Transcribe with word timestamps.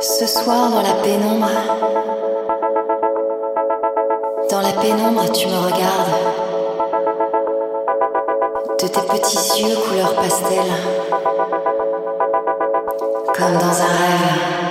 Ce 0.00 0.26
soir 0.26 0.70
dans 0.70 0.82
la 0.82 0.92
pénombre, 1.02 1.48
dans 4.50 4.60
la 4.60 4.72
pénombre 4.72 5.32
tu 5.32 5.46
me 5.48 5.56
regardes, 5.56 6.12
de 8.80 8.88
tes 8.88 9.00
petits 9.00 9.62
yeux 9.62 9.76
couleur 9.76 10.14
pastel, 10.14 10.64
comme 13.34 13.54
dans 13.54 13.80
un 13.80 13.92
rêve. 13.96 14.65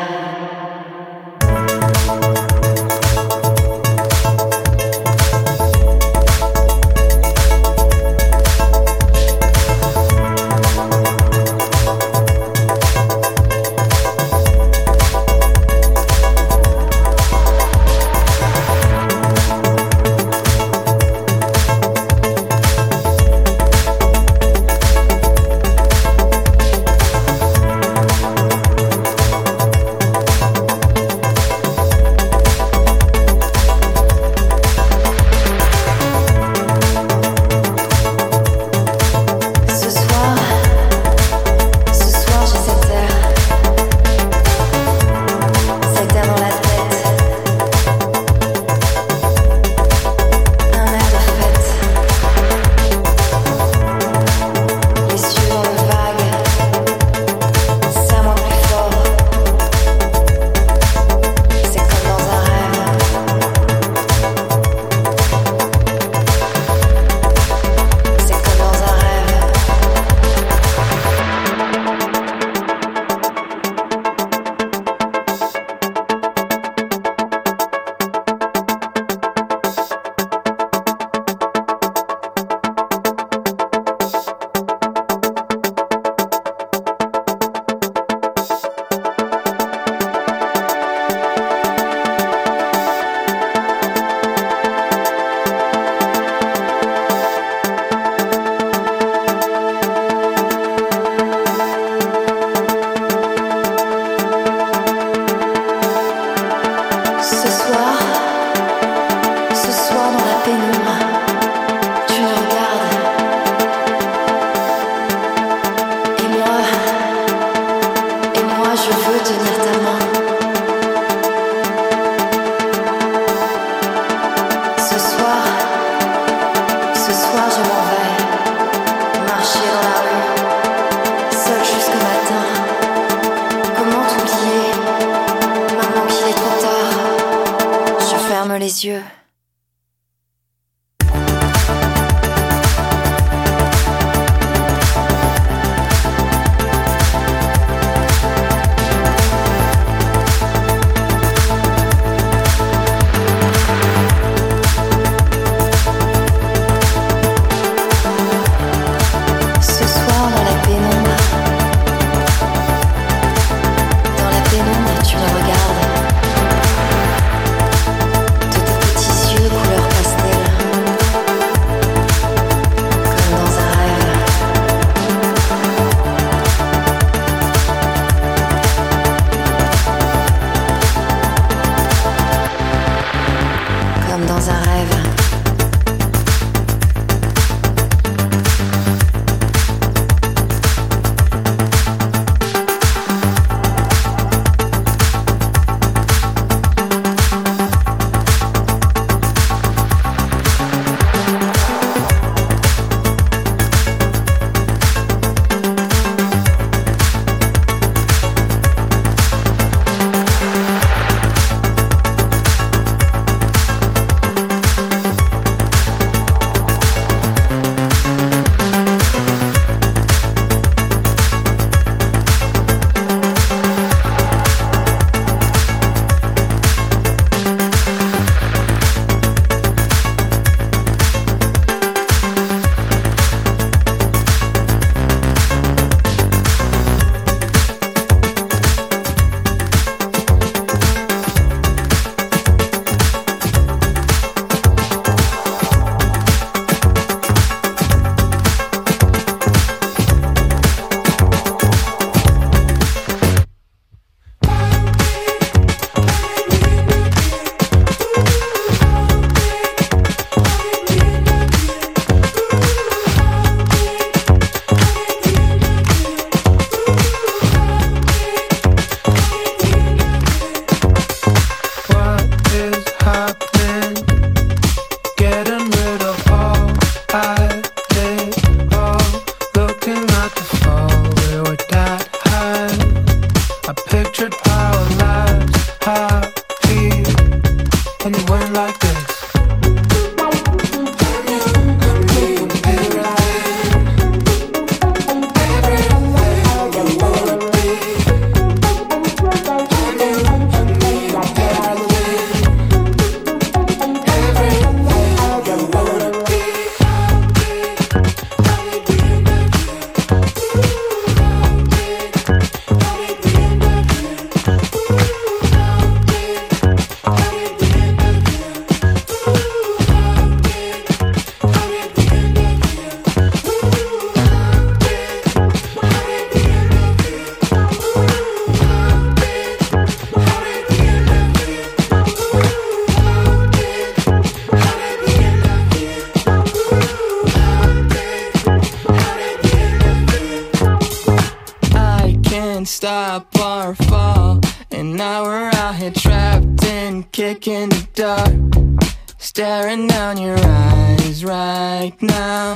kick 347.16 347.48
in 347.48 347.70
the 347.70 347.88
dark, 347.94 348.92
staring 349.18 349.88
down 349.88 350.18
your 350.18 350.38
eyes 350.38 351.24
right 351.24 351.96
now. 352.02 352.54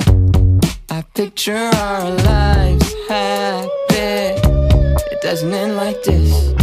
I 0.90 1.02
picture 1.14 1.56
our 1.56 2.10
lives 2.10 2.94
happy. 3.08 4.36
It 5.12 5.22
doesn't 5.22 5.50
end 5.50 5.76
like 5.76 6.02
this. 6.02 6.59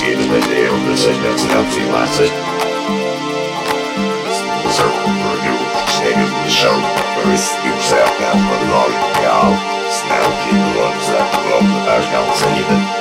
Skin 0.00 0.18
in 0.18 0.32
the 0.32 0.40
the 0.88 0.96
lasted. 1.92 2.32
Circle 4.72 5.12
for 5.20 5.36
you, 5.44 5.56
staying 5.92 6.20
in 6.24 6.32
the 6.40 6.48
show, 6.48 6.72
first 7.20 7.52
you 7.64 7.72
sat 7.84 8.08
down 8.18 8.38
for 8.48 8.60
long, 8.72 8.92
yeah. 9.20 9.52
Snap 9.92 10.24
keep 10.44 10.56
the 10.56 10.80
ones 10.80 11.06
that 11.12 11.28
love 11.52 11.68
the 11.68 11.80
back 11.84 12.06
out, 12.16 12.99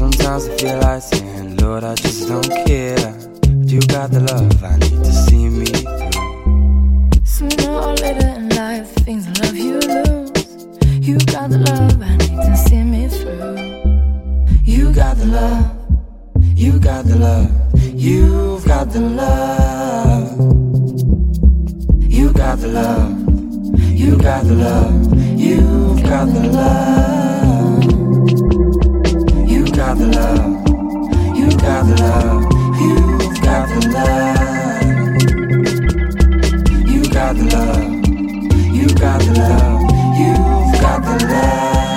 Sometimes 0.00 0.48
I 0.48 0.56
feel 0.56 0.78
like 0.78 1.02
saying, 1.02 1.56
Lord, 1.58 1.84
I 1.84 1.94
just 1.94 2.26
don't 2.26 2.48
care. 2.64 2.96
But 3.42 3.68
you 3.68 3.80
got 3.80 4.10
the 4.10 4.20
love 4.20 4.64
I 4.64 4.78
need 4.78 5.04
to 5.04 5.12
see 5.12 5.46
me 5.50 5.66
through. 5.66 7.24
Sooner 7.26 7.70
or 7.70 7.92
later 7.96 8.28
in 8.28 8.48
life, 8.48 8.88
things 9.04 9.28
I 9.28 9.32
love 9.44 9.54
you 9.54 9.74
lose. 9.74 10.30
You 11.06 11.18
got 11.26 11.50
the 11.50 11.58
love 11.58 12.00
I 12.00 12.16
need 12.16 12.40
to 12.48 12.56
see 12.56 12.82
me 12.82 13.08
through. 13.08 14.62
You 14.64 14.90
got 14.94 15.18
the 15.18 15.26
love. 15.26 15.68
You 16.56 16.80
got 16.80 17.04
the 17.04 17.16
love. 17.16 17.50
You've 17.94 18.64
got 18.64 18.90
the 18.92 19.00
love. 19.00 20.32
You 22.10 22.32
got 22.32 22.58
the 22.58 22.68
love. 22.68 23.78
You 23.78 24.16
got 24.16 24.44
the 24.44 24.54
love. 24.54 25.14
You've 25.38 26.02
got 26.04 26.24
the 26.24 26.48
love 26.48 27.29
got 29.90 29.98
the 29.98 30.06
love. 30.06 30.46
You 31.36 31.50
got 31.58 31.84
the 31.84 31.94
love. 32.00 32.42
You've 32.80 33.40
got 33.42 33.68
the 33.68 33.80
love. 33.88 34.38
You 36.86 37.02
got 37.10 37.34
the 37.36 37.44
love. 37.56 37.82
You 38.72 38.86
got 38.94 39.20
the 39.20 39.32
love. 39.32 39.80
You've 40.16 40.80
got 40.80 41.02
the 41.02 41.26
love. 41.26 41.89